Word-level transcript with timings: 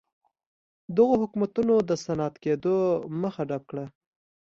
دغو 0.95 1.13
حکومتونو 1.21 1.73
د 1.89 1.91
صنعتي 2.03 2.39
کېدو 2.43 2.75
مخه 3.21 3.41
ډپ 3.49 3.63
کړه. 3.69 3.85